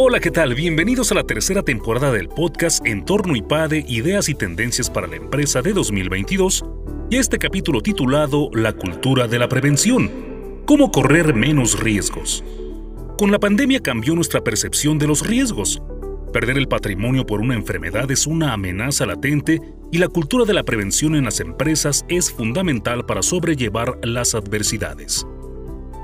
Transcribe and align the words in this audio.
Hola, 0.00 0.20
¿qué 0.20 0.30
tal? 0.30 0.54
Bienvenidos 0.54 1.10
a 1.10 1.16
la 1.16 1.24
tercera 1.24 1.64
temporada 1.64 2.12
del 2.12 2.28
podcast 2.28 2.86
Entorno 2.86 3.34
IPADE, 3.34 3.84
Ideas 3.88 4.28
y 4.28 4.34
Tendencias 4.36 4.88
para 4.88 5.08
la 5.08 5.16
Empresa 5.16 5.60
de 5.60 5.72
2022 5.72 6.64
y 7.10 7.16
este 7.16 7.36
capítulo 7.36 7.80
titulado 7.80 8.48
La 8.52 8.74
cultura 8.74 9.26
de 9.26 9.40
la 9.40 9.48
prevención. 9.48 10.62
¿Cómo 10.66 10.92
correr 10.92 11.34
menos 11.34 11.80
riesgos? 11.80 12.44
Con 13.18 13.32
la 13.32 13.40
pandemia 13.40 13.80
cambió 13.80 14.14
nuestra 14.14 14.40
percepción 14.40 15.00
de 15.00 15.08
los 15.08 15.26
riesgos. 15.26 15.82
Perder 16.32 16.58
el 16.58 16.68
patrimonio 16.68 17.26
por 17.26 17.40
una 17.40 17.56
enfermedad 17.56 18.08
es 18.12 18.28
una 18.28 18.52
amenaza 18.52 19.04
latente 19.04 19.60
y 19.90 19.98
la 19.98 20.06
cultura 20.06 20.44
de 20.44 20.54
la 20.54 20.62
prevención 20.62 21.16
en 21.16 21.24
las 21.24 21.40
empresas 21.40 22.04
es 22.08 22.30
fundamental 22.30 23.04
para 23.04 23.22
sobrellevar 23.22 23.98
las 24.04 24.36
adversidades. 24.36 25.26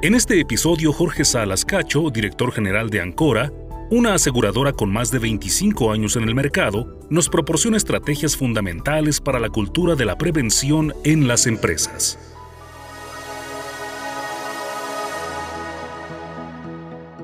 En 0.03 0.17
este 0.17 0.41
episodio, 0.41 0.93
Jorge 0.93 1.25
Salas 1.25 1.65
Cacho, 1.65 2.11
director 2.11 2.51
general 2.53 2.91
de 2.91 3.01
Ancora, 3.01 3.53
una 3.91 4.15
aseguradora 4.15 4.73
con 4.73 4.93
más 4.93 5.11
de 5.11 5.19
25 5.19 5.93
años 5.93 6.17
en 6.17 6.25
el 6.25 6.35
mercado 6.35 6.99
nos 7.11 7.29
proporciona 7.29 7.77
estrategias 7.77 8.37
fundamentales 8.37 9.21
para 9.21 9.39
la 9.39 9.51
cultura 9.51 9.95
de 9.95 10.05
la 10.05 10.17
prevención 10.17 10.95
en 11.05 11.29
las 11.29 11.47
empresas. 11.47 12.19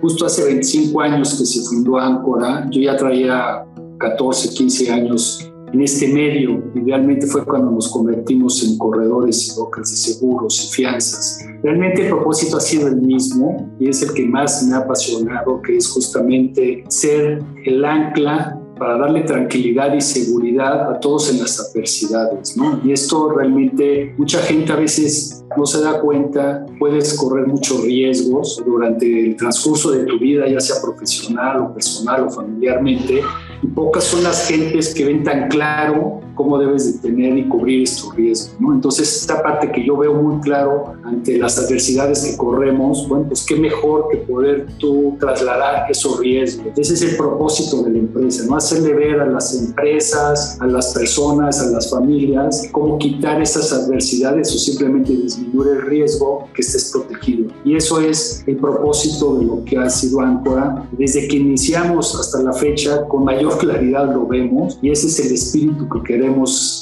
Justo 0.01 0.27
hace 0.27 0.45
25 0.45 1.01
años 1.01 1.35
que 1.35 1.45
se 1.45 1.63
fundó 1.63 1.99
Ancora, 1.99 2.67
yo 2.71 2.81
ya 2.81 2.97
traía 2.97 3.65
14, 3.99 4.51
15 4.51 4.91
años 4.91 5.50
en 5.73 5.83
este 5.83 6.09
medio 6.09 6.63
y 6.75 6.81
realmente 6.81 7.27
fue 7.27 7.45
cuando 7.45 7.71
nos 7.71 7.89
convertimos 7.89 8.63
en 8.65 8.79
corredores 8.79 9.49
y 9.49 9.57
brokers 9.57 9.91
de 9.91 9.97
seguros 9.97 10.65
y 10.65 10.75
fianzas. 10.75 11.45
Realmente 11.63 12.03
el 12.03 12.09
propósito 12.09 12.57
ha 12.57 12.61
sido 12.61 12.89
el 12.89 12.97
mismo 12.97 13.71
y 13.79 13.89
es 13.89 14.03
el 14.03 14.13
que 14.13 14.27
más 14.27 14.67
me 14.67 14.75
ha 14.75 14.79
apasionado, 14.79 15.61
que 15.63 15.77
es 15.77 15.89
justamente 15.89 16.85
ser 16.89 17.43
el 17.65 17.85
ancla 17.85 18.61
para 18.81 18.97
darle 18.97 19.21
tranquilidad 19.21 19.93
y 19.93 20.01
seguridad 20.01 20.91
a 20.91 20.99
todos 20.99 21.31
en 21.31 21.41
las 21.41 21.61
adversidades, 21.61 22.57
¿no? 22.57 22.81
Y 22.83 22.93
esto 22.93 23.31
realmente 23.31 24.15
mucha 24.17 24.39
gente 24.39 24.73
a 24.73 24.77
veces 24.77 25.45
no 25.55 25.67
se 25.67 25.83
da 25.83 26.01
cuenta, 26.01 26.65
puedes 26.79 27.13
correr 27.15 27.47
muchos 27.47 27.83
riesgos 27.83 28.61
durante 28.65 29.27
el 29.27 29.37
transcurso 29.37 29.91
de 29.91 30.05
tu 30.05 30.19
vida, 30.19 30.49
ya 30.49 30.61
sea 30.61 30.77
profesional 30.83 31.61
o 31.61 31.75
personal 31.75 32.23
o 32.23 32.31
familiarmente, 32.31 33.21
y 33.63 33.67
pocas 33.67 34.05
son 34.05 34.23
las 34.23 34.49
gentes 34.49 34.95
que 34.95 35.05
ven 35.05 35.23
tan 35.23 35.49
claro 35.49 36.21
cómo 36.41 36.57
debes 36.57 36.91
de 36.91 36.99
tener 37.07 37.37
y 37.37 37.47
cubrir 37.47 37.83
estos 37.83 38.17
riesgos. 38.17 38.57
¿no? 38.59 38.73
Entonces, 38.73 39.15
esta 39.15 39.43
parte 39.43 39.71
que 39.71 39.85
yo 39.85 39.95
veo 39.99 40.15
muy 40.15 40.41
claro 40.41 40.95
ante 41.05 41.37
las 41.37 41.59
adversidades 41.59 42.25
que 42.25 42.35
corremos, 42.35 43.07
bueno, 43.07 43.27
pues 43.29 43.45
qué 43.45 43.57
mejor 43.57 44.09
que 44.11 44.17
poder 44.17 44.67
tú 44.79 45.19
trasladar 45.21 45.91
esos 45.91 46.19
riesgos. 46.19 46.69
Ese 46.79 46.95
es 46.95 47.03
el 47.03 47.17
propósito 47.19 47.83
de 47.83 47.91
la 47.91 47.99
empresa, 47.99 48.47
¿no? 48.47 48.57
hacerle 48.57 48.95
ver 48.95 49.21
a 49.21 49.27
las 49.27 49.55
empresas, 49.55 50.57
a 50.63 50.67
las 50.67 50.95
personas, 50.95 51.61
a 51.61 51.67
las 51.73 51.91
familias, 51.91 52.67
cómo 52.73 52.97
quitar 52.97 53.43
esas 53.43 53.71
adversidades 53.75 54.55
o 54.55 54.59
simplemente 54.59 55.13
disminuir 55.13 55.73
el 55.73 55.83
riesgo 55.83 56.49
que 56.55 56.63
estés 56.63 56.91
protegido. 56.91 57.51
Y 57.67 57.77
eso 57.77 58.01
es 58.01 58.43
el 58.47 58.57
propósito 58.57 59.37
de 59.37 59.45
lo 59.45 59.63
que 59.67 59.77
ha 59.77 59.91
sido 59.91 60.23
Áncora. 60.23 60.89
Desde 60.93 61.29
que 61.29 61.37
iniciamos 61.37 62.19
hasta 62.19 62.43
la 62.43 62.55
fecha, 62.55 63.07
con 63.09 63.25
mayor 63.25 63.59
claridad 63.59 64.11
lo 64.15 64.27
vemos 64.27 64.79
y 64.81 64.91
ese 64.91 65.09
es 65.09 65.21
el 65.21 65.35
espíritu 65.35 65.87
que 65.87 66.03
queremos 66.03 66.30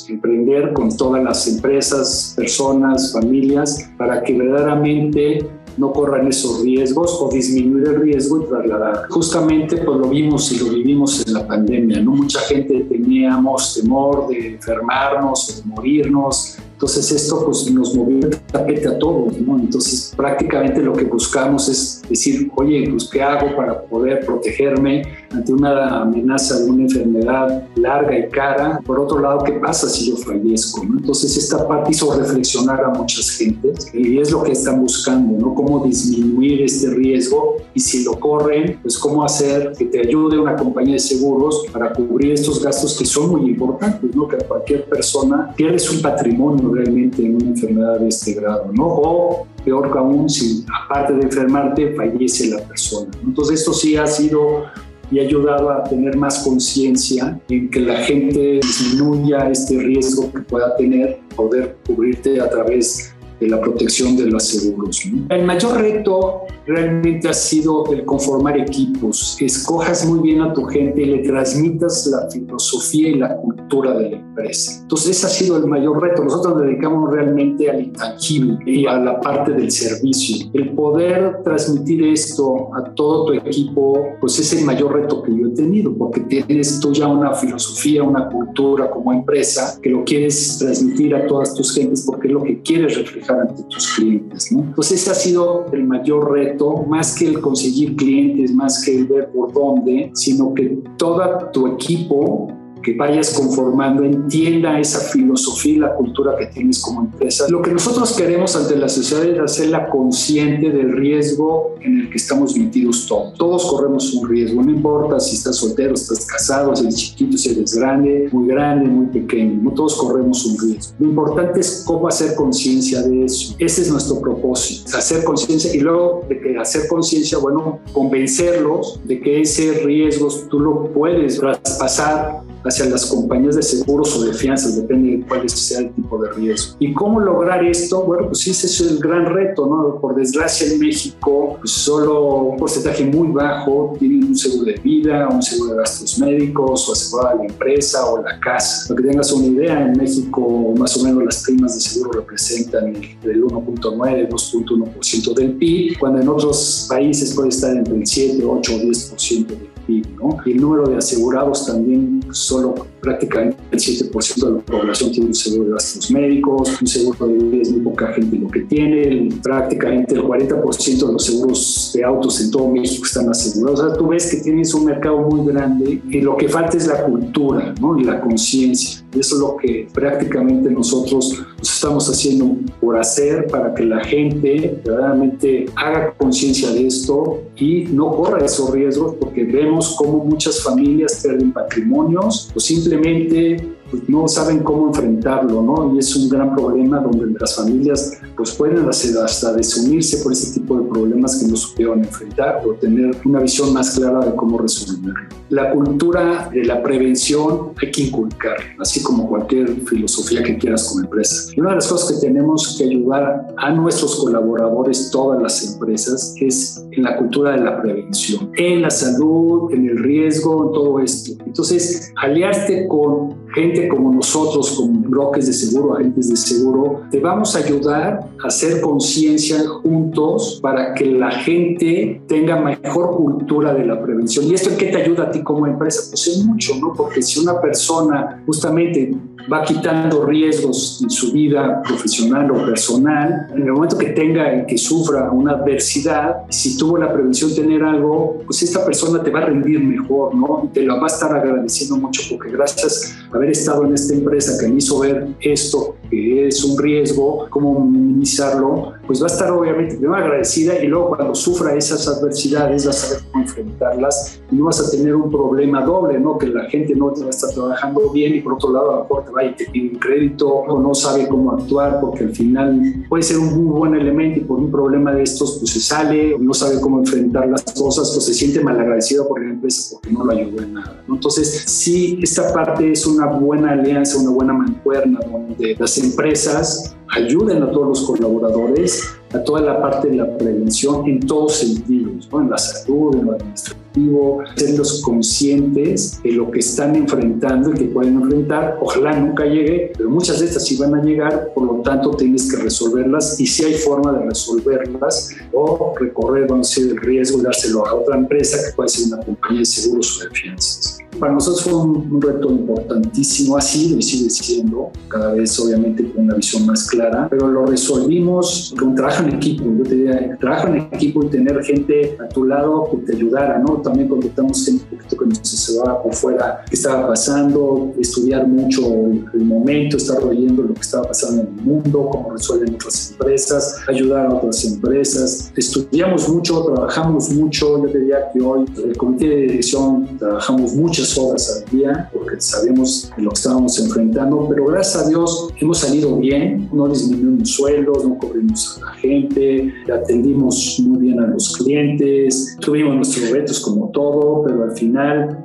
emprender 0.08 0.72
con 0.72 0.96
todas 0.96 1.22
las 1.22 1.46
empresas, 1.48 2.34
personas, 2.36 3.12
familias, 3.12 3.90
para 3.96 4.22
que 4.22 4.36
verdaderamente 4.36 5.46
no 5.78 5.92
corran 5.92 6.26
esos 6.26 6.62
riesgos 6.62 7.16
o 7.20 7.30
disminuir 7.30 7.86
el 7.88 8.00
riesgo 8.00 8.42
y 8.42 8.48
trasladar. 8.48 9.08
Justamente 9.08 9.76
pues 9.76 9.98
lo 9.98 10.08
vimos 10.08 10.50
y 10.52 10.58
lo 10.58 10.72
vivimos 10.72 11.24
en 11.26 11.34
la 11.34 11.46
pandemia, 11.46 12.00
¿no? 12.00 12.12
Mucha 12.12 12.40
gente 12.40 12.80
teníamos 12.80 13.74
temor 13.74 14.28
de 14.28 14.54
enfermarnos 14.54 15.62
de 15.62 15.70
morirnos, 15.70 16.58
entonces 16.78 17.10
esto 17.10 17.44
pues 17.44 17.68
nos 17.72 17.92
movió 17.92 18.18
el 18.28 18.36
tapete 18.52 18.86
a 18.86 18.96
todos, 19.00 19.36
¿no? 19.40 19.58
Entonces 19.58 20.12
prácticamente 20.16 20.80
lo 20.80 20.92
que 20.92 21.06
buscamos 21.06 21.68
es 21.68 22.02
decir, 22.08 22.52
oye, 22.54 22.88
pues 22.88 23.08
¿qué 23.10 23.20
hago 23.20 23.56
para 23.56 23.82
poder 23.82 24.24
protegerme 24.24 25.02
ante 25.32 25.52
una 25.52 26.02
amenaza 26.02 26.60
de 26.60 26.70
una 26.70 26.84
enfermedad 26.84 27.64
larga 27.74 28.16
y 28.16 28.28
cara? 28.28 28.80
Por 28.86 29.00
otro 29.00 29.18
lado, 29.18 29.42
¿qué 29.42 29.54
pasa 29.54 29.88
si 29.88 30.10
yo 30.10 30.18
fallezco? 30.18 30.84
¿no? 30.84 31.00
Entonces 31.00 31.36
esta 31.36 31.66
parte 31.66 31.90
hizo 31.90 32.16
reflexionar 32.16 32.84
a 32.84 32.90
muchas 32.90 33.28
gentes 33.30 33.92
y 33.92 34.20
es 34.20 34.30
lo 34.30 34.44
que 34.44 34.52
están 34.52 34.80
buscando, 34.80 35.36
¿no? 35.36 35.56
Cómo 35.56 35.84
disminuir 35.84 36.62
este 36.62 36.90
riesgo 36.90 37.56
y 37.74 37.80
si 37.80 38.04
lo 38.04 38.12
corren, 38.20 38.78
pues 38.82 38.96
cómo 38.98 39.24
hacer 39.24 39.72
que 39.76 39.86
te 39.86 39.98
ayude 39.98 40.38
una 40.38 40.54
compañía 40.54 40.92
de 40.92 41.00
seguros 41.00 41.66
para 41.72 41.92
cubrir 41.92 42.34
estos 42.34 42.62
gastos 42.62 42.96
que 42.96 43.04
son 43.04 43.30
muy 43.30 43.50
importantes, 43.50 44.14
¿no? 44.14 44.28
Que 44.28 44.36
cualquier 44.36 44.84
persona 44.88 45.52
pierde 45.56 45.80
su 45.80 46.00
patrimonio 46.00 46.67
realmente 46.72 47.24
en 47.24 47.36
una 47.36 47.46
enfermedad 47.46 48.00
de 48.00 48.08
este 48.08 48.34
grado, 48.34 48.70
¿no? 48.72 48.86
O 48.86 49.46
peor 49.64 49.90
aún, 49.96 50.28
si 50.28 50.64
aparte 50.84 51.14
de 51.14 51.22
enfermarte, 51.22 51.94
fallece 51.94 52.48
la 52.48 52.58
persona. 52.58 53.10
Entonces 53.24 53.60
esto 53.60 53.72
sí 53.72 53.96
ha 53.96 54.06
sido 54.06 54.64
y 55.10 55.18
ha 55.20 55.22
ayudado 55.22 55.70
a 55.70 55.84
tener 55.84 56.16
más 56.16 56.40
conciencia 56.40 57.40
en 57.48 57.70
que 57.70 57.80
la 57.80 57.96
gente 58.02 58.60
disminuya 58.62 59.48
este 59.50 59.78
riesgo 59.78 60.30
que 60.32 60.40
pueda 60.40 60.76
tener, 60.76 61.20
poder 61.34 61.76
cubrirte 61.86 62.40
a 62.40 62.48
través 62.50 63.14
de 63.40 63.48
la 63.48 63.60
protección 63.60 64.16
de 64.16 64.26
los 64.26 64.44
seguros. 64.44 65.02
El 65.28 65.44
mayor 65.44 65.80
reto 65.80 66.42
realmente 66.68 67.28
ha 67.28 67.32
sido 67.32 67.90
el 67.92 68.04
conformar 68.04 68.58
equipos, 68.58 69.36
escojas 69.40 70.06
muy 70.06 70.20
bien 70.20 70.42
a 70.42 70.52
tu 70.52 70.64
gente 70.64 71.02
y 71.02 71.06
le 71.06 71.18
transmitas 71.18 72.06
la 72.06 72.28
filosofía 72.30 73.08
y 73.08 73.14
la 73.14 73.36
cultura 73.36 73.94
de 73.94 74.10
la 74.10 74.16
empresa. 74.16 74.80
Entonces 74.82 75.16
ese 75.16 75.26
ha 75.26 75.30
sido 75.30 75.56
el 75.56 75.66
mayor 75.66 76.02
reto. 76.02 76.22
Nosotros 76.22 76.56
nos 76.56 76.66
dedicamos 76.66 77.10
realmente 77.10 77.70
al 77.70 77.82
intangible 77.82 78.58
y 78.66 78.86
a 78.86 78.98
la 78.98 79.18
parte 79.18 79.52
del 79.52 79.70
servicio. 79.70 80.50
El 80.52 80.74
poder 80.74 81.42
transmitir 81.42 82.04
esto 82.04 82.68
a 82.74 82.94
todo 82.94 83.26
tu 83.26 83.32
equipo, 83.32 84.06
pues 84.20 84.38
es 84.38 84.52
el 84.52 84.64
mayor 84.66 84.92
reto 84.94 85.22
que 85.22 85.34
yo 85.34 85.46
he 85.46 85.50
tenido, 85.50 85.96
porque 85.96 86.20
tienes 86.20 86.80
tú 86.80 86.92
ya 86.92 87.06
una 87.06 87.32
filosofía, 87.32 88.02
una 88.02 88.28
cultura 88.28 88.90
como 88.90 89.12
empresa 89.12 89.78
que 89.82 89.88
lo 89.88 90.04
quieres 90.04 90.58
transmitir 90.58 91.14
a 91.14 91.26
todas 91.26 91.54
tus 91.54 91.74
gentes 91.74 92.04
porque 92.04 92.28
es 92.28 92.34
lo 92.34 92.42
que 92.42 92.60
quieres 92.60 92.98
reflejar 92.98 93.40
ante 93.40 93.62
tus 93.64 93.94
clientes. 93.94 94.52
¿no? 94.52 94.60
Entonces 94.60 95.00
ese 95.00 95.10
ha 95.10 95.14
sido 95.14 95.66
el 95.72 95.84
mayor 95.84 96.32
reto 96.32 96.57
más 96.88 97.16
que 97.16 97.26
el 97.26 97.40
conseguir 97.40 97.96
clientes, 97.96 98.54
más 98.54 98.84
que 98.84 98.96
el 98.96 99.06
ver 99.06 99.30
por 99.32 99.52
dónde, 99.52 100.10
sino 100.14 100.54
que 100.54 100.82
todo 100.96 101.50
tu 101.52 101.66
equipo 101.68 102.48
que 102.82 102.94
vayas 102.94 103.32
conformando 103.34 104.04
entienda 104.04 104.78
esa 104.78 105.00
filosofía 105.00 105.74
y 105.74 105.78
la 105.78 105.94
cultura 105.94 106.36
que 106.36 106.46
tienes 106.46 106.80
como 106.80 107.02
empresa. 107.02 107.46
Lo 107.48 107.62
que 107.62 107.72
nosotros 107.72 108.12
queremos 108.12 108.54
ante 108.56 108.76
la 108.76 108.88
sociedad 108.88 109.24
es 109.24 109.38
hacerla 109.40 109.88
consciente 109.90 110.70
del 110.70 110.92
riesgo 110.92 111.74
en 111.80 112.00
el 112.00 112.10
que 112.10 112.16
estamos 112.16 112.56
metidos 112.56 113.06
todos. 113.06 113.34
Todos 113.34 113.66
corremos 113.66 114.12
un 114.14 114.28
riesgo, 114.28 114.62
no 114.62 114.70
importa 114.70 115.20
si 115.20 115.36
estás 115.36 115.56
soltero, 115.56 115.94
estás 115.94 116.26
casado, 116.26 116.74
si 116.74 116.84
eres 116.84 116.96
chiquito, 116.96 117.36
si 117.36 117.50
eres 117.50 117.74
grande, 117.74 118.28
muy 118.32 118.48
grande, 118.48 118.86
muy 118.86 119.06
pequeño, 119.06 119.60
no 119.62 119.72
todos 119.72 119.96
corremos 119.96 120.44
un 120.46 120.58
riesgo. 120.58 120.94
Lo 120.98 121.08
importante 121.08 121.60
es 121.60 121.82
cómo 121.86 122.08
hacer 122.08 122.34
conciencia 122.34 123.02
de 123.02 123.24
eso. 123.24 123.54
Ese 123.58 123.82
es 123.82 123.90
nuestro 123.90 124.20
propósito, 124.20 124.96
hacer 124.96 125.24
conciencia 125.24 125.74
y 125.74 125.80
luego 125.80 126.24
de 126.28 126.40
que 126.40 126.58
hacer 126.58 126.88
conciencia, 126.88 127.38
bueno, 127.38 127.80
convencerlos 127.92 129.00
de 129.04 129.20
que 129.20 129.40
ese 129.40 129.72
riesgo 129.84 130.28
tú 130.50 130.60
lo 130.60 130.92
puedes 130.92 131.38
traspasar 131.38 132.42
hacia 132.64 132.86
las 132.86 133.06
compañías 133.06 133.56
de 133.56 133.62
seguros 133.62 134.16
o 134.16 134.24
de 134.24 134.32
fianzas, 134.32 134.76
depende 134.76 135.18
de 135.18 135.26
cuál 135.26 135.48
sea 135.48 135.80
el 135.80 135.90
tipo 135.92 136.20
de 136.22 136.30
riesgo. 136.32 136.76
¿Y 136.78 136.92
cómo 136.92 137.20
lograr 137.20 137.64
esto? 137.64 138.02
Bueno, 138.02 138.28
pues 138.28 138.46
ese 138.46 138.66
es 138.66 138.80
el 138.80 138.98
gran 138.98 139.26
reto, 139.26 139.66
¿no? 139.66 140.00
Por 140.00 140.14
desgracia 140.14 140.66
en 140.70 140.78
México, 140.78 141.56
pues 141.58 141.70
solo 141.70 142.42
un 142.42 142.56
porcentaje 142.58 143.04
muy 143.04 143.28
bajo 143.28 143.96
tienen 143.98 144.24
un 144.24 144.36
seguro 144.36 144.64
de 144.64 144.74
vida, 144.74 145.28
un 145.28 145.42
seguro 145.42 145.72
de 145.72 145.78
gastos 145.78 146.18
médicos 146.18 146.88
o 146.88 146.92
asegurada 146.92 147.34
la 147.36 147.44
empresa 147.44 148.06
o 148.06 148.22
la 148.22 148.38
casa. 148.40 148.88
Para 148.88 149.00
que 149.00 149.08
tengas 149.08 149.32
una 149.32 149.46
idea, 149.46 149.86
en 149.86 149.92
México 149.96 150.74
más 150.76 150.96
o 150.96 151.04
menos 151.04 151.24
las 151.24 151.42
primas 151.42 151.74
de 151.74 151.80
seguro 151.80 152.12
representan 152.12 152.94
el 152.96 153.44
1.9, 153.44 154.28
2.1% 154.28 155.34
del 155.34 155.52
PIB, 155.52 155.98
cuando 155.98 156.20
en 156.20 156.28
otros 156.28 156.86
países 156.88 157.34
puede 157.34 157.48
estar 157.48 157.76
entre 157.76 157.96
el 157.96 158.06
7, 158.06 158.44
8 158.44 158.72
o 158.74 158.78
10% 158.78 159.46
del 159.46 159.68
PIB, 159.86 160.06
¿no? 160.16 160.36
Y 160.44 160.52
el 160.52 160.60
número 160.60 160.88
de 160.88 160.96
asegurados 160.96 161.66
también 161.66 162.20
solo 162.48 162.86
prácticamente 163.00 163.56
el 163.70 163.78
7% 163.78 164.44
de 164.44 164.52
la 164.52 164.58
población 164.58 165.12
tiene 165.12 165.26
un 165.26 165.34
seguro 165.34 165.64
de 165.64 165.70
gastos 165.72 166.10
médicos, 166.10 166.80
un 166.80 166.86
seguro 166.86 167.26
de 167.26 167.34
vida 167.34 167.62
es 167.62 167.70
muy 167.70 167.80
poca 167.80 168.12
gente 168.12 168.36
lo 168.36 168.48
que 168.48 168.60
tiene, 168.60 169.28
prácticamente 169.42 170.14
el 170.14 170.22
40% 170.22 171.06
de 171.06 171.12
los 171.12 171.24
seguros 171.24 171.92
de 171.94 172.04
autos 172.04 172.40
en 172.40 172.50
todo 172.50 172.68
México 172.68 173.04
están 173.04 173.28
asegurados. 173.28 173.80
O 173.80 173.88
sea, 173.88 173.96
tú 173.96 174.08
ves 174.08 174.30
que 174.30 174.38
tienes 174.38 174.72
un 174.74 174.84
mercado 174.84 175.18
muy 175.18 175.52
grande 175.52 176.00
y 176.08 176.20
lo 176.20 176.36
que 176.36 176.48
falta 176.48 176.76
es 176.76 176.86
la 176.86 177.04
cultura 177.04 177.74
¿no? 177.80 177.98
y 177.98 178.04
la 178.04 178.20
conciencia. 178.20 179.04
Eso 179.12 179.34
es 179.36 179.40
lo 179.40 179.56
que 179.56 179.88
prácticamente 179.92 180.70
nosotros 180.70 181.42
estamos 181.60 182.08
haciendo 182.08 182.56
por 182.80 182.98
hacer 182.98 183.46
para 183.46 183.74
que 183.74 183.84
la 183.84 184.04
gente 184.04 184.80
verdaderamente 184.84 185.66
haga 185.74 186.14
conciencia 186.16 186.70
de 186.70 186.86
esto 186.86 187.42
y 187.56 187.84
no 187.84 188.12
corra 188.12 188.44
esos 188.44 188.70
riesgos 188.70 189.16
porque 189.18 189.44
vemos 189.44 189.96
cómo 189.96 190.24
muchas 190.24 190.62
familias 190.62 191.20
pierden 191.22 191.52
patrimonios 191.52 192.50
o 192.54 192.60
simplemente 192.88 193.56
pues, 193.90 194.08
no 194.08 194.28
saben 194.28 194.60
cómo 194.60 194.88
enfrentarlo, 194.88 195.62
¿no? 195.62 195.94
Y 195.94 195.98
es 195.98 196.14
un 196.16 196.28
gran 196.28 196.54
problema 196.54 197.00
donde 197.00 197.38
las 197.38 197.56
familias 197.56 198.18
pues 198.36 198.52
pueden 198.52 198.88
hasta 198.88 199.52
desunirse 199.52 200.22
por 200.22 200.32
ese 200.32 200.60
tipo 200.60 200.78
de 200.78 200.88
problemas 200.88 201.36
que 201.36 201.48
no 201.48 201.56
supieron 201.56 202.00
enfrentar 202.00 202.62
o 202.66 202.74
tener 202.74 203.16
una 203.24 203.40
visión 203.40 203.72
más 203.72 203.98
clara 203.98 204.24
de 204.24 204.34
cómo 204.36 204.58
resolverlo. 204.58 205.28
La 205.50 205.72
cultura 205.72 206.50
de 206.52 206.64
la 206.64 206.82
prevención 206.82 207.72
hay 207.80 207.90
que 207.90 208.02
inculcar, 208.02 208.56
así 208.78 209.02
como 209.02 209.26
cualquier 209.28 209.68
filosofía 209.86 210.42
que 210.42 210.58
quieras 210.58 210.88
como 210.88 211.04
empresa. 211.04 211.50
Y 211.56 211.60
una 211.60 211.70
de 211.70 211.76
las 211.76 211.88
cosas 211.88 212.12
que 212.20 212.26
tenemos 212.26 212.76
que 212.76 212.84
ayudar 212.84 213.54
a 213.56 213.72
nuestros 213.72 214.16
colaboradores, 214.16 215.10
todas 215.10 215.42
las 215.42 215.72
empresas, 215.72 216.34
es 216.40 216.84
en 216.92 217.02
la 217.02 217.16
cultura 217.16 217.52
de 217.52 217.64
la 217.64 217.80
prevención, 217.80 218.50
en 218.56 218.82
la 218.82 218.90
salud, 218.90 219.72
en 219.72 219.88
el 219.88 219.98
riesgo, 219.98 220.66
en 220.66 220.72
todo 220.72 221.00
esto. 221.00 221.32
Entonces, 221.46 222.12
aliarte 222.16 222.86
con 222.88 223.37
gente 223.58 223.88
como 223.88 224.12
nosotros, 224.12 224.70
como 224.76 225.00
bloques 225.00 225.46
de 225.46 225.52
seguro, 225.52 225.96
agentes 225.96 226.28
de 226.28 226.36
seguro, 226.36 227.02
te 227.10 227.20
vamos 227.20 227.56
a 227.56 227.58
ayudar 227.58 228.20
a 228.42 228.46
hacer 228.46 228.80
conciencia 228.80 229.66
juntos 229.68 230.60
para 230.62 230.94
que 230.94 231.06
la 231.06 231.30
gente 231.30 232.22
tenga 232.26 232.60
mejor 232.60 233.16
cultura 233.16 233.74
de 233.74 233.84
la 233.84 234.00
prevención. 234.00 234.44
¿Y 234.46 234.54
esto 234.54 234.70
en 234.70 234.76
qué 234.76 234.86
te 234.86 235.02
ayuda 235.02 235.24
a 235.24 235.30
ti 235.30 235.42
como 235.42 235.66
empresa? 235.66 236.02
Pues 236.10 236.26
es 236.28 236.44
mucho, 236.44 236.74
¿no? 236.80 236.92
Porque 236.94 237.20
si 237.22 237.40
una 237.40 237.60
persona 237.60 238.42
justamente 238.46 239.14
va 239.50 239.64
quitando 239.64 240.24
riesgos 240.26 241.00
en 241.02 241.10
su 241.10 241.32
vida 241.32 241.82
profesional 241.82 242.50
o 242.50 242.66
personal, 242.66 243.48
en 243.54 243.62
el 243.62 243.72
momento 243.72 243.96
que 243.96 244.08
tenga 244.08 244.54
y 244.54 244.66
que 244.66 244.76
sufra 244.76 245.30
una 245.30 245.52
adversidad, 245.52 246.42
si 246.50 246.76
tuvo 246.76 246.98
la 246.98 247.12
prevención 247.12 247.54
tener 247.54 247.82
algo, 247.82 248.42
pues 248.44 248.62
esta 248.62 248.84
persona 248.84 249.22
te 249.22 249.30
va 249.30 249.40
a 249.40 249.46
rendir 249.46 249.80
mejor, 249.80 250.34
¿no? 250.34 250.70
Te 250.72 250.82
lo 250.82 250.96
va 250.96 251.04
a 251.04 251.06
estar 251.06 251.34
agradeciendo 251.34 251.96
mucho 251.96 252.22
porque 252.30 252.50
gracias 252.50 253.17
haber 253.32 253.50
estado 253.50 253.84
en 253.84 253.94
esta 253.94 254.14
empresa 254.14 254.58
que 254.58 254.68
me 254.68 254.76
hizo 254.76 254.98
ver 255.00 255.28
esto, 255.40 255.96
que 256.10 256.48
es 256.48 256.64
un 256.64 256.78
riesgo, 256.78 257.46
cómo 257.50 257.80
minimizarlo, 257.80 258.92
pues 259.06 259.20
va 259.20 259.26
a 259.26 259.30
estar 259.30 259.50
obviamente 259.50 259.98
muy 259.98 260.18
agradecida 260.18 260.82
y 260.82 260.86
luego 260.86 261.16
cuando 261.16 261.34
sufra 261.34 261.74
esas 261.74 262.06
adversidades 262.08 262.86
vas 262.86 263.04
a 263.04 263.06
saber 263.06 263.24
cómo 263.30 263.44
enfrentarlas 263.44 264.40
y 264.50 264.56
no 264.56 264.66
vas 264.66 264.80
a 264.80 264.90
tener 264.90 265.14
un 265.14 265.30
problema 265.30 265.84
doble, 265.84 266.18
¿no? 266.18 266.38
Que 266.38 266.46
la 266.46 266.64
gente 266.64 266.94
no 266.94 267.12
te 267.12 267.20
va 267.20 267.26
a 267.26 267.30
estar 267.30 267.50
trabajando 267.50 268.10
bien 268.10 268.34
y 268.34 268.40
por 268.40 268.54
otro 268.54 268.72
lado 268.72 268.90
a 268.90 268.96
lo 268.96 269.02
mejor 269.02 269.24
te 269.24 269.32
va 269.32 269.44
y 269.44 269.54
te 269.54 269.66
pide 269.66 269.90
un 269.90 269.98
crédito 269.98 270.48
o 270.48 270.80
no 270.80 270.94
sabe 270.94 271.28
cómo 271.28 271.52
actuar 271.52 272.00
porque 272.00 272.24
al 272.24 272.34
final 272.34 273.04
puede 273.08 273.22
ser 273.22 273.38
un 273.38 273.64
muy 273.64 273.78
buen 273.78 273.94
elemento 273.94 274.40
y 274.40 274.44
por 274.44 274.58
un 274.58 274.70
problema 274.70 275.12
de 275.12 275.22
estos 275.22 275.58
pues 275.58 275.72
se 275.72 275.80
sale 275.80 276.36
no 276.38 276.54
sabe 276.54 276.80
cómo 276.80 276.98
enfrentar 276.98 277.48
las 277.48 277.62
cosas 277.64 278.10
pues 278.12 278.24
se 278.24 278.34
siente 278.34 278.62
mal 278.62 278.78
agradecido 278.78 279.26
por 279.28 279.42
la 279.42 279.50
empresa 279.50 279.90
porque 279.92 280.12
no 280.12 280.24
lo 280.24 280.32
ayudó 280.32 280.62
en 280.62 280.74
nada, 280.74 281.02
¿no? 281.06 281.14
Entonces 281.14 281.64
sí, 281.66 282.18
esta 282.22 282.52
parte 282.52 282.92
es 282.92 283.06
una 283.06 283.17
buena 283.26 283.72
alianza, 283.72 284.18
una 284.18 284.30
buena 284.30 284.52
mancuerna 284.52 285.20
donde 285.30 285.76
las 285.78 285.98
empresas 285.98 286.96
ayuden 287.08 287.62
a 287.62 287.70
todos 287.70 287.88
los 287.88 288.06
colaboradores 288.06 289.18
a 289.34 289.44
toda 289.44 289.60
la 289.60 289.80
parte 289.80 290.08
de 290.08 290.16
la 290.16 290.38
prevención 290.38 291.06
en 291.06 291.20
todos 291.20 291.56
sentidos, 291.56 292.28
¿no? 292.32 292.40
en 292.40 292.50
la 292.50 292.58
salud, 292.58 293.14
en 293.14 293.26
lo 293.26 293.32
administrativo, 293.32 294.42
serlos 294.56 295.02
conscientes 295.02 296.22
de 296.22 296.32
lo 296.32 296.50
que 296.50 296.60
están 296.60 296.96
enfrentando 296.96 297.70
y 297.70 297.74
que 297.74 297.84
pueden 297.86 298.22
enfrentar. 298.22 298.78
Ojalá 298.80 299.18
nunca 299.18 299.44
llegue, 299.44 299.92
pero 299.96 300.08
muchas 300.08 300.40
de 300.40 300.46
estas 300.46 300.64
sí 300.66 300.76
van 300.78 300.94
a 300.94 301.02
llegar, 301.02 301.52
por 301.54 301.64
lo 301.64 301.82
tanto 301.82 302.12
tienes 302.12 302.50
que 302.50 302.62
resolverlas 302.62 303.38
y 303.38 303.46
si 303.46 303.64
hay 303.64 303.74
forma 303.74 304.12
de 304.12 304.26
resolverlas 304.26 305.34
o 305.52 305.94
recorrer, 305.98 306.46
vamos 306.48 306.68
a 306.68 306.80
decir, 306.80 306.92
el 306.92 306.98
riesgo 306.98 307.40
y 307.40 307.42
dárselo 307.42 307.86
a 307.86 307.94
otra 307.94 308.16
empresa 308.16 308.56
que 308.64 308.74
puede 308.74 308.88
ser 308.88 309.12
una 309.12 309.22
compañía 309.22 309.60
de 309.60 309.66
seguros 309.66 310.20
o 310.20 310.24
de 310.24 310.30
fianzas. 310.30 310.97
Para 311.18 311.32
nosotros 311.32 311.64
fue 311.64 311.74
un, 311.74 312.20
reto 312.20 312.50
importantísimo, 312.50 313.56
ha 313.56 313.60
sido 313.60 313.98
y 313.98 314.02
sigue 314.02 314.30
siendo, 314.30 314.90
cada 315.08 315.32
vez 315.32 315.58
obviamente 315.58 316.10
con 316.12 316.24
una 316.24 316.34
visión 316.34 316.66
más 316.66 316.88
clara, 316.88 317.26
pero 317.28 317.48
lo 317.48 317.66
resolvimos 317.66 318.74
con 318.78 318.94
trabajo 318.94 319.24
en 319.24 319.34
equipo. 319.34 319.64
Yo 319.64 319.84
te 319.84 319.94
diría, 319.94 320.36
trabajo 320.38 320.68
en 320.68 320.76
equipo 320.92 321.24
y 321.24 321.28
tener 321.28 321.62
gente 321.64 322.16
a 322.20 322.28
tu 322.28 322.44
lado 322.44 322.90
que 322.90 322.98
te 322.98 323.16
ayudara, 323.16 323.58
¿no? 323.58 323.78
También 323.78 324.08
contactamos 324.08 324.64
gente 324.64 324.97
que 325.16 325.26
nos 325.26 325.40
asesoraba 325.40 326.02
por 326.02 326.14
fuera 326.14 326.64
qué 326.68 326.74
estaba 326.74 327.08
pasando, 327.08 327.92
estudiar 327.98 328.46
mucho 328.46 328.86
el, 328.86 329.44
momento, 329.44 329.96
estar 329.96 330.22
oyendo 330.22 330.62
lo 330.62 330.74
que 330.74 330.80
estaba 330.80 331.04
pasando 331.04 331.42
en 331.42 331.48
el 331.48 331.64
mundo, 331.64 332.08
cómo 332.10 332.32
resuelven 332.32 332.74
otras 332.74 333.12
empresas, 333.12 333.80
ayudar 333.88 334.26
a 334.26 334.34
otras 334.34 334.64
empresas. 334.64 335.52
Estudiamos 335.56 336.28
mucho, 336.28 336.62
trabajamos 336.64 337.30
mucho. 337.30 337.86
Yo 337.86 337.98
diría 337.98 338.30
que 338.32 338.40
hoy 338.40 338.64
el 338.84 338.96
comité 338.96 339.28
de 339.28 339.36
dirección 339.42 340.18
trabajamos 340.18 340.74
muchas 340.74 341.16
horas 341.16 341.62
al 341.64 341.78
día 341.78 342.10
porque 342.12 342.40
sabemos 342.40 343.10
lo 343.16 343.30
que 343.30 343.34
estábamos 343.34 343.78
enfrentando, 343.78 344.46
pero 344.48 344.66
gracias 344.66 345.04
a 345.04 345.08
Dios 345.08 345.48
hemos 345.60 345.78
salido 345.78 346.16
bien, 346.16 346.68
no 346.72 346.88
disminuimos 346.88 347.50
sueldos, 347.50 348.04
no 348.04 348.18
cubrimos 348.18 348.78
a 348.78 348.86
la 348.86 348.92
gente, 348.94 349.72
atendimos 349.92 350.80
muy 350.84 350.98
bien 350.98 351.20
a 351.20 351.26
los 351.26 351.56
clientes, 351.56 352.56
tuvimos 352.60 352.96
nuestros 352.96 353.30
retos 353.30 353.60
como 353.60 353.90
todo, 353.90 354.42
pero 354.44 354.64
al 354.64 354.72
final 354.72 354.97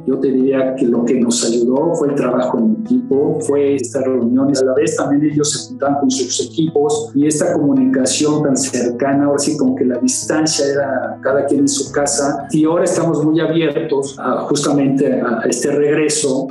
yo 0.05 0.19
te 0.19 0.31
diría 0.31 0.75
que 0.75 0.85
lo 0.85 1.05
que 1.05 1.19
nos 1.19 1.45
ayudó 1.45 1.94
fue 1.95 2.09
el 2.09 2.15
trabajo 2.15 2.59
en 2.59 2.77
equipo, 2.83 3.39
fue 3.41 3.75
estas 3.75 4.03
reuniones, 4.03 4.61
a 4.61 4.65
la 4.65 4.73
vez 4.73 4.95
también 4.95 5.31
ellos 5.31 5.51
se 5.51 5.69
juntaban 5.69 6.00
con 6.00 6.11
sus 6.11 6.45
equipos 6.47 7.11
y 7.15 7.27
esta 7.27 7.53
comunicación 7.53 8.44
tan 8.44 8.57
cercana, 8.57 9.25
ahora 9.25 9.39
sí 9.39 9.57
como 9.57 9.75
que 9.75 9.85
la 9.85 9.97
distancia 10.00 10.65
era 10.65 11.19
cada 11.21 11.45
quien 11.45 11.61
en 11.61 11.67
su 11.67 11.91
casa 11.91 12.47
y 12.51 12.65
ahora 12.65 12.83
estamos 12.83 13.23
muy 13.23 13.39
abiertos 13.39 14.17
a 14.19 14.41
justamente 14.41 15.21
a 15.21 15.41
este 15.47 15.71
regreso, 15.71 16.47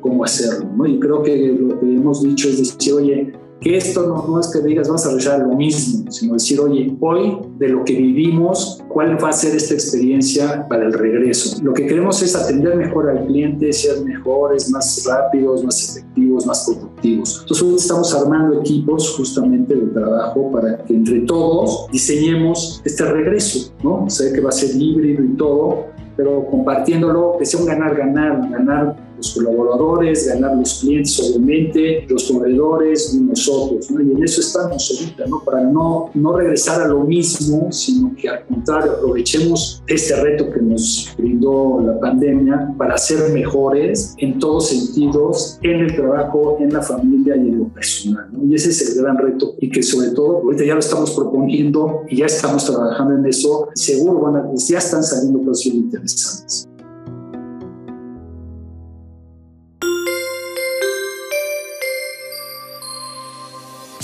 cómo 0.00 0.24
hacerlo. 0.24 0.68
¿no? 0.76 0.86
Y 0.86 0.98
creo 0.98 1.22
que 1.22 1.56
lo 1.58 1.78
que 1.80 1.94
hemos 1.94 2.22
dicho 2.22 2.48
es 2.48 2.58
decir, 2.58 2.94
oye, 2.94 3.32
que 3.60 3.76
esto 3.76 4.06
no, 4.06 4.26
no, 4.28 4.40
es 4.40 4.48
que 4.48 4.60
digas 4.60 4.88
vamos 4.88 5.04
a 5.06 5.08
realizar 5.08 5.40
lo 5.40 5.54
mismo, 5.56 6.10
sino 6.10 6.34
decir, 6.34 6.60
oye, 6.60 6.94
hoy 7.00 7.38
de 7.58 7.68
lo 7.68 7.84
que 7.84 7.94
vivimos, 7.94 8.82
¿cuál 8.88 9.22
va 9.22 9.30
a 9.30 9.32
ser 9.32 9.56
esta 9.56 9.74
experiencia 9.74 10.66
para 10.68 10.86
el 10.86 10.92
regreso? 10.92 11.62
Lo 11.62 11.72
que 11.72 11.86
queremos 11.86 12.20
es 12.22 12.36
atender 12.36 12.76
mejor 12.76 13.08
al 13.08 13.26
cliente, 13.26 13.72
ser 13.72 14.04
mejores, 14.04 14.70
más 14.70 15.04
rápidos, 15.06 15.64
más 15.64 15.96
efectivos, 15.96 16.46
más 16.46 16.66
productivos. 16.66 17.38
Entonces 17.42 17.66
hoy 17.66 17.74
estamos 17.76 18.14
armando 18.14 18.60
equipos 18.60 19.16
justamente 19.16 19.74
de 19.74 19.86
trabajo 19.86 20.50
para 20.52 20.78
que 20.84 20.94
entre 20.94 21.20
todos 21.20 21.86
diseñemos 21.90 22.82
este 22.84 23.04
regreso, 23.04 23.72
¿no? 23.82 24.08
Sé 24.10 24.32
que 24.32 24.40
va 24.40 24.50
a 24.50 24.52
ser 24.52 24.70
híbrido 24.74 25.24
y 25.24 25.36
todo, 25.36 25.86
pero 26.16 26.46
compartiéndolo, 26.46 27.36
que 27.38 27.46
sea 27.46 27.60
un 27.60 27.66
ganar-ganar, 27.66 28.50
ganar 28.50 29.05
los 29.16 29.34
colaboradores, 29.34 30.28
ganar 30.28 30.56
los 30.56 30.80
clientes, 30.80 31.18
obviamente, 31.20 32.06
los 32.08 32.30
proveedores 32.30 33.14
y 33.14 33.20
nosotros, 33.20 33.90
¿no? 33.90 34.00
Y 34.02 34.12
en 34.12 34.24
eso 34.24 34.40
estamos 34.40 34.90
ahorita, 34.90 35.26
¿no? 35.26 35.42
Para 35.44 35.62
no, 35.64 36.10
no 36.14 36.36
regresar 36.36 36.82
a 36.82 36.88
lo 36.88 37.00
mismo, 37.04 37.70
sino 37.72 38.14
que 38.16 38.28
al 38.28 38.44
contrario, 38.46 38.92
aprovechemos 38.92 39.82
este 39.86 40.16
reto 40.22 40.50
que 40.50 40.60
nos 40.60 41.14
brindó 41.16 41.80
la 41.84 41.98
pandemia 41.98 42.74
para 42.76 42.96
ser 42.98 43.32
mejores 43.32 44.14
en 44.18 44.38
todos 44.38 44.68
sentidos, 44.68 45.58
en 45.62 45.80
el 45.80 45.96
trabajo, 45.96 46.58
en 46.60 46.72
la 46.72 46.82
familia 46.82 47.36
y 47.36 47.40
en 47.40 47.58
lo 47.58 47.68
personal, 47.68 48.28
¿no? 48.32 48.44
Y 48.44 48.54
ese 48.54 48.70
es 48.70 48.96
el 48.96 49.02
gran 49.02 49.18
reto 49.18 49.54
y 49.60 49.70
que 49.70 49.82
sobre 49.82 50.10
todo, 50.10 50.42
ahorita 50.42 50.64
ya 50.64 50.74
lo 50.74 50.80
estamos 50.80 51.12
proponiendo 51.12 52.02
y 52.08 52.18
ya 52.18 52.26
estamos 52.26 52.64
trabajando 52.64 53.14
en 53.14 53.26
eso, 53.26 53.68
seguro 53.74 54.20
van 54.20 54.36
a, 54.36 54.50
ya 54.54 54.78
están 54.78 55.02
saliendo 55.02 55.42
cosas 55.42 55.66
interesantes. 55.66 56.68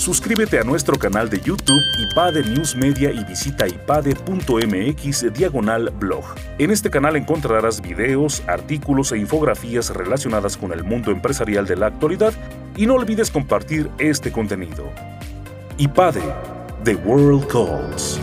Suscríbete 0.03 0.59
a 0.59 0.65
nuestro 0.65 0.99
canal 0.99 1.29
de 1.29 1.39
YouTube 1.39 1.81
IPADE 1.97 2.43
News 2.43 2.75
Media 2.75 3.09
y 3.09 3.23
visita 3.23 3.65
ipade.mx 3.65 5.33
diagonal 5.33 5.93
blog. 5.97 6.25
En 6.57 6.71
este 6.71 6.89
canal 6.89 7.15
encontrarás 7.15 7.79
videos, 7.79 8.43
artículos 8.47 9.13
e 9.13 9.17
infografías 9.19 9.91
relacionadas 9.91 10.57
con 10.57 10.73
el 10.73 10.83
mundo 10.83 11.09
empresarial 11.09 11.65
de 11.65 11.77
la 11.77 11.85
actualidad 11.85 12.33
y 12.75 12.85
no 12.85 12.95
olvides 12.95 13.31
compartir 13.31 13.89
este 13.97 14.29
contenido. 14.29 14.83
IPADE, 15.77 16.21
The 16.83 16.95
World 16.95 17.47
Calls. 17.47 18.19